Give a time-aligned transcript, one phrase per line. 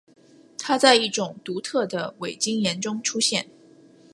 [0.57, 3.47] 它在一种独特的伟晶岩中出现。